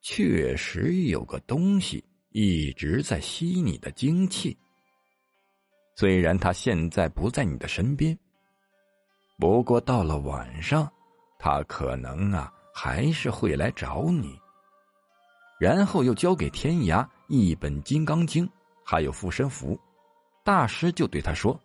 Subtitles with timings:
[0.00, 4.56] 确实有个东西一直在吸你的精气。
[5.96, 8.16] 虽然他现在不在你的身边，
[9.38, 10.90] 不过到了晚上，
[11.38, 14.38] 他可能啊还是会来找你。
[15.58, 18.46] 然后又交给天涯一本《金刚经》，
[18.84, 19.78] 还有护身符。
[20.44, 21.60] 大师就对他说：“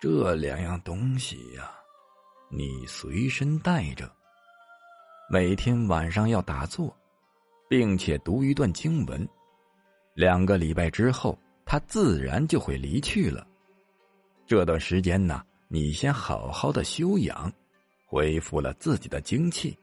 [0.00, 1.70] 这两样东西呀，
[2.50, 4.10] 你随身带着。
[5.30, 6.96] 每天晚上要打坐，
[7.72, 9.26] 并且读一段经文。
[10.12, 13.46] 两个礼拜之后，他自然就会离去了。
[14.46, 17.50] 这段时间呢，你先好好的休养，
[18.04, 19.74] 恢复了自己的精气。”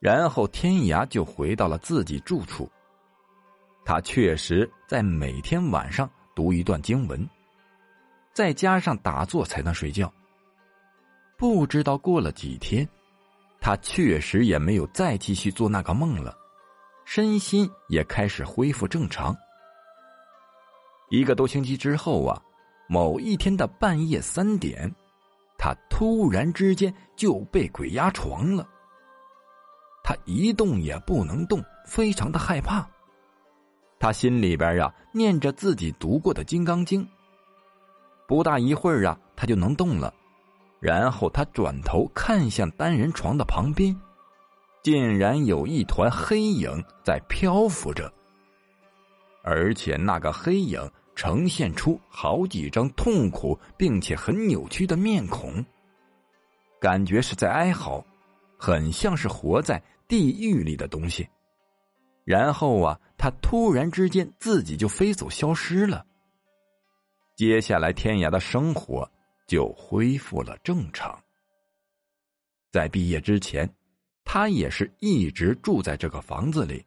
[0.00, 2.66] 然后天涯就回到了自己住处。
[3.84, 7.28] 他确实在每天晚上读一段经文，
[8.32, 10.10] 再加上打坐才能睡觉。
[11.36, 12.88] 不知道过了几天，
[13.62, 16.36] 他确实也没有再继续做那个梦了，
[17.04, 19.34] 身心也开始恢复正常。
[21.10, 22.42] 一个多星期之后啊，
[22.88, 24.92] 某一天的半夜三点，
[25.56, 28.68] 他突然之间就被鬼压床了。
[30.02, 32.84] 他一动也不能动，非常的害怕。
[34.00, 37.04] 他心里边啊念着自己读过的《金刚经》，
[38.26, 40.12] 不大一会儿啊，他就能动了。
[40.82, 43.96] 然后他转头看向单人床的旁边，
[44.82, 48.12] 竟然有一团黑影在漂浮着，
[49.44, 55.64] 而且那个黑影呈现出好几张痛苦并且很扭曲的面孔，
[56.80, 58.04] 感觉是在哀嚎。
[58.58, 61.28] 很像是活在地狱里的东西，
[62.24, 66.06] 然后啊，他突然之间自己就飞走消失了。
[67.34, 69.10] 接下来，天涯的生活
[69.46, 71.22] 就恢复了正常。
[72.70, 73.68] 在毕业之前，
[74.24, 76.84] 他也是一直住在这个房子里，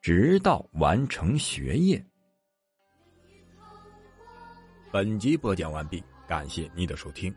[0.00, 2.04] 直到完成学业。
[4.92, 7.34] 本集播讲完毕，感谢你的收听，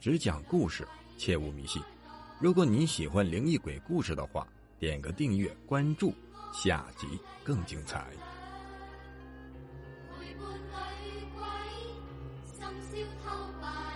[0.00, 0.86] 只讲故事，
[1.16, 1.82] 切勿迷信。
[2.40, 4.46] 如果你喜欢灵异鬼故事的话，
[4.78, 6.14] 点个订阅关注，
[6.52, 7.06] 下集
[7.42, 8.06] 更精彩。
[10.16, 11.42] 陪伴女鬼，
[12.56, 13.87] 深宵偷拜。